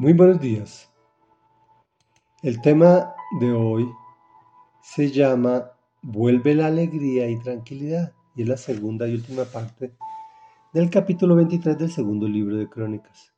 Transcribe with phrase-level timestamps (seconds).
[0.00, 0.90] Muy buenos días.
[2.42, 3.86] El tema de hoy
[4.80, 9.94] se llama Vuelve la alegría y tranquilidad y es la segunda y última parte
[10.72, 13.34] del capítulo 23 del segundo libro de Crónicas.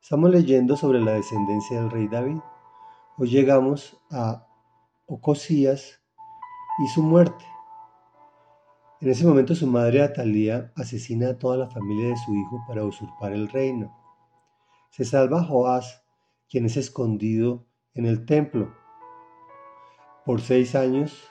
[0.00, 2.38] Estamos leyendo sobre la descendencia del rey David.
[3.18, 4.46] Hoy llegamos a
[5.06, 6.00] Ocosías
[6.78, 7.44] y su muerte.
[9.00, 12.84] En ese momento su madre Atalía asesina a toda la familia de su hijo para
[12.84, 13.92] usurpar el reino.
[14.90, 16.03] Se salva Joás
[16.54, 18.72] quien es escondido en el templo.
[20.24, 21.28] Por seis años,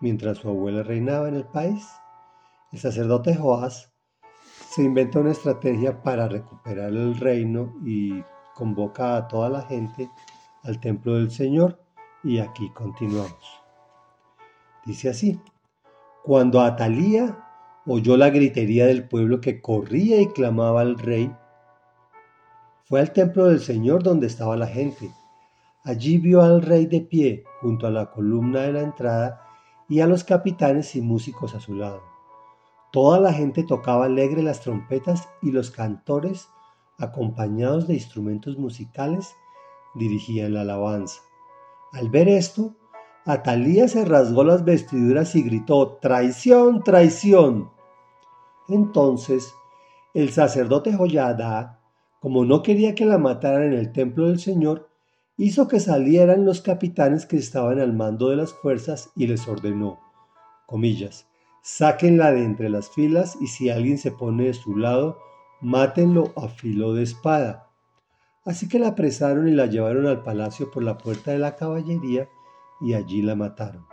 [0.00, 1.86] mientras su abuela reinaba en el país,
[2.72, 3.92] el sacerdote Joás
[4.70, 8.24] se inventa una estrategia para recuperar el reino y
[8.56, 10.10] convoca a toda la gente
[10.64, 11.80] al templo del Señor
[12.24, 13.62] y aquí continuamos.
[14.84, 15.40] Dice así,
[16.24, 17.38] cuando Atalía
[17.86, 21.32] oyó la gritería del pueblo que corría y clamaba al rey,
[22.90, 25.12] fue al templo del Señor donde estaba la gente.
[25.84, 29.46] Allí vio al rey de pie junto a la columna de la entrada
[29.88, 32.02] y a los capitanes y músicos a su lado.
[32.90, 36.48] Toda la gente tocaba alegre las trompetas y los cantores,
[36.98, 39.36] acompañados de instrumentos musicales,
[39.94, 41.20] dirigían la alabanza.
[41.92, 42.74] Al ver esto,
[43.24, 47.70] Atalía se rasgó las vestiduras y gritó, Traición, traición.
[48.68, 49.54] Entonces
[50.12, 51.79] el sacerdote Joyada
[52.20, 54.88] como no quería que la mataran en el templo del Señor,
[55.38, 59.98] hizo que salieran los capitanes que estaban al mando de las fuerzas y les ordenó,
[60.66, 61.26] comillas,
[61.62, 65.18] sáquenla de entre las filas y si alguien se pone de su lado,
[65.62, 67.70] mátenlo a filo de espada.
[68.44, 72.28] Así que la apresaron y la llevaron al palacio por la puerta de la caballería
[72.82, 73.86] y allí la mataron.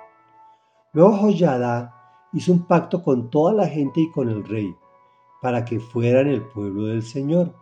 [0.92, 4.76] Luego Joyada hizo un pacto con toda la gente y con el rey,
[5.42, 7.54] para que fueran el pueblo del Señor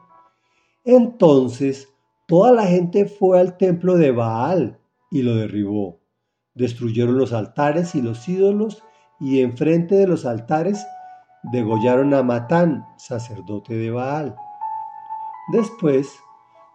[0.86, 1.89] entonces
[2.28, 4.80] toda la gente fue al templo de Baal
[5.11, 6.00] y lo derribó.
[6.53, 8.83] Destruyeron los altares y los ídolos
[9.20, 10.86] y enfrente de los altares
[11.52, 14.36] degollaron a Matán, sacerdote de Baal.
[15.52, 16.20] Después,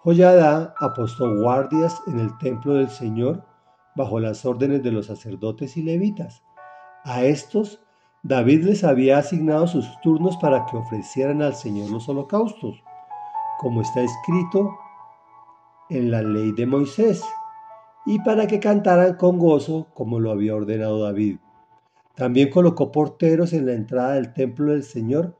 [0.03, 3.45] Joyada apostó guardias en el templo del Señor
[3.97, 6.43] bajo las órdenes de los sacerdotes y levitas.
[7.05, 7.81] A estos
[8.23, 12.83] David les había asignado sus turnos para que ofrecieran al Señor los holocaustos
[13.61, 14.79] como está escrito
[15.91, 17.23] en la ley de Moisés,
[18.07, 21.37] y para que cantaran con gozo como lo había ordenado David.
[22.15, 25.37] También colocó porteros en la entrada del templo del Señor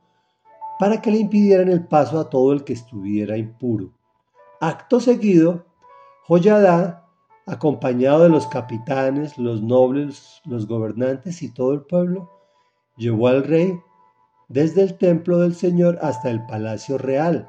[0.77, 3.91] para que le impidieran el paso a todo el que estuviera impuro.
[4.59, 5.65] Acto seguido,
[6.27, 7.07] Joyadá,
[7.47, 12.29] acompañado de los capitanes, los nobles, los gobernantes y todo el pueblo,
[12.97, 13.79] llevó al rey
[14.47, 17.47] desde el templo del Señor hasta el palacio real,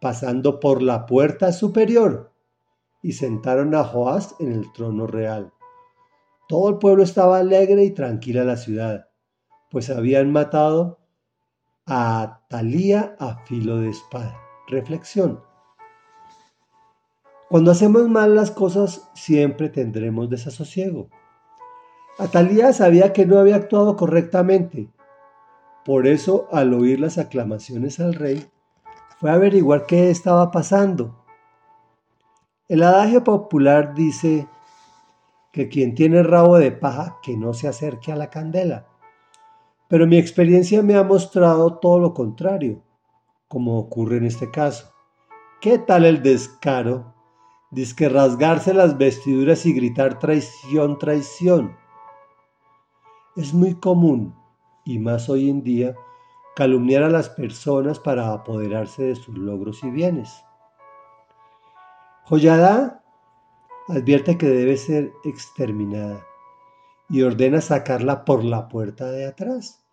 [0.00, 2.32] pasando por la puerta superior,
[3.02, 5.52] y sentaron a Joás en el trono real.
[6.48, 9.08] Todo el pueblo estaba alegre y tranquila la ciudad,
[9.70, 10.98] pues habían matado
[11.86, 14.38] a Talía a filo de espada.
[14.66, 15.40] Reflexión.
[17.48, 21.08] Cuando hacemos mal las cosas, siempre tendremos desasosiego.
[22.18, 24.90] Atalía sabía que no había actuado correctamente.
[25.84, 28.50] Por eso, al oír las aclamaciones al rey,
[29.18, 31.24] fue a averiguar qué estaba pasando.
[32.68, 34.46] El adagio popular dice
[35.52, 38.86] que quien tiene rabo de paja que no se acerque a la candela.
[39.88, 42.82] Pero mi experiencia me ha mostrado todo lo contrario,
[43.48, 44.92] como ocurre en este caso.
[45.60, 47.14] ¿Qué tal el descaro?
[47.70, 51.76] Dice que rasgarse las vestiduras y gritar traición, traición.
[53.34, 54.34] Es muy común,
[54.84, 55.94] y más hoy en día,
[56.58, 60.44] calumniar a las personas para apoderarse de sus logros y bienes.
[62.24, 63.04] Joyada
[63.86, 66.26] advierte que debe ser exterminada
[67.08, 69.84] y ordena sacarla por la puerta de atrás.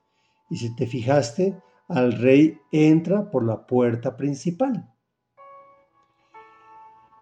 [0.50, 1.56] Y si te fijaste,
[1.88, 4.92] al rey entra por la puerta principal.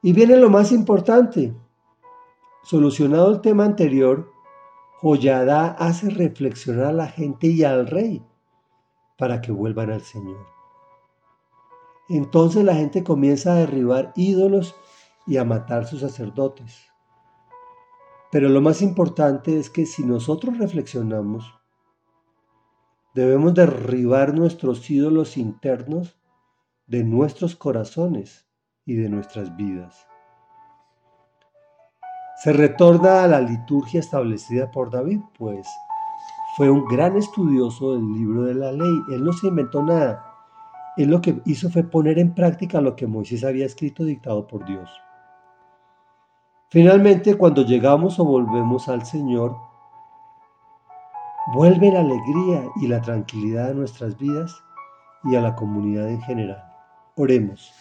[0.02, 1.54] Y viene lo más importante.
[2.64, 4.32] Solucionado el tema anterior,
[5.02, 8.26] Joyada hace reflexionar a la gente y al rey
[9.24, 10.46] para que vuelvan al Señor.
[12.10, 14.76] Entonces la gente comienza a derribar ídolos
[15.26, 16.92] y a matar sus sacerdotes.
[18.34, 21.58] Pero lo más importante es que si nosotros reflexionamos,
[23.16, 26.20] debemos derribar nuestros ídolos internos
[26.86, 28.46] de nuestros corazones
[28.86, 30.06] y de nuestras vidas.
[32.44, 35.66] Se retorna a la liturgia establecida por David, pues
[36.56, 39.02] fue un gran estudioso del libro de la ley.
[39.10, 40.24] Él no se inventó nada.
[40.98, 44.64] Él lo que hizo fue poner en práctica lo que Moisés había escrito dictado por
[44.66, 44.90] Dios.
[46.70, 49.56] Finalmente, cuando llegamos o volvemos al Señor,
[51.54, 54.64] vuelve la alegría y la tranquilidad a nuestras vidas
[55.24, 56.64] y a la comunidad en general.
[57.16, 57.72] Oremos.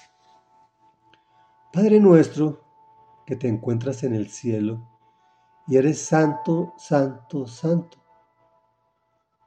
[1.73, 2.61] Padre nuestro,
[3.25, 4.81] que te encuentras en el cielo,
[5.67, 8.02] y eres santo, santo, santo.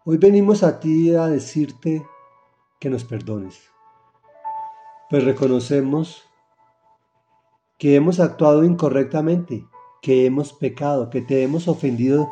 [0.08, 2.06] Hoy venimos a ti a decirte
[2.80, 3.72] que nos perdones,
[5.10, 6.24] pues reconocemos
[7.80, 9.68] que hemos actuado incorrectamente,
[10.04, 12.32] que hemos pecado, que te hemos ofendido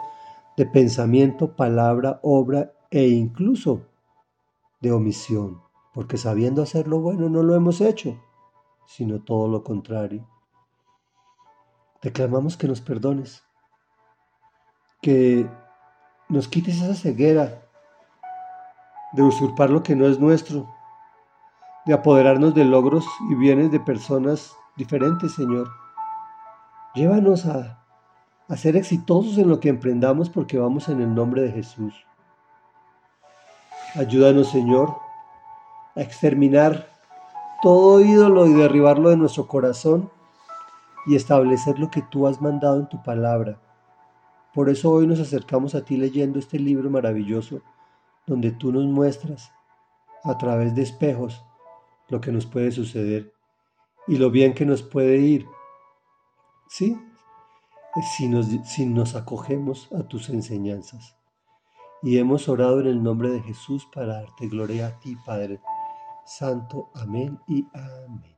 [0.55, 3.87] de pensamiento, palabra, obra e incluso
[4.79, 5.63] de omisión,
[5.95, 8.21] porque sabiendo hacer lo bueno no lo hemos hecho
[8.85, 10.27] sino todo lo contrario.
[12.01, 13.43] Te clamamos que nos perdones,
[15.01, 15.49] que
[16.29, 17.62] nos quites esa ceguera
[19.13, 20.68] de usurpar lo que no es nuestro,
[21.86, 25.69] de apoderarnos de logros y bienes de personas diferentes, Señor.
[26.95, 27.83] Llévanos a,
[28.48, 31.94] a ser exitosos en lo que emprendamos porque vamos en el nombre de Jesús.
[33.95, 34.95] Ayúdanos, Señor,
[35.95, 36.89] a exterminar
[37.62, 40.10] todo ídolo y derribarlo de nuestro corazón
[41.06, 43.60] y establecer lo que tú has mandado en tu palabra.
[44.54, 47.62] Por eso hoy nos acercamos a ti leyendo este libro maravilloso
[48.25, 49.51] donde tú nos muestras
[50.23, 51.43] a través de espejos
[52.09, 53.33] lo que nos puede suceder
[54.07, 55.47] y lo bien que nos puede ir.
[56.69, 56.97] ¿Sí?
[58.15, 61.15] Si nos, si nos acogemos a tus enseñanzas.
[62.01, 65.61] Y hemos orado en el nombre de Jesús para darte gloria a ti, Padre
[66.25, 66.89] Santo.
[66.95, 68.32] Amén y amén.